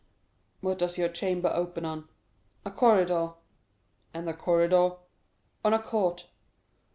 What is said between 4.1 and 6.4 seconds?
"And the corridor?" "On a court."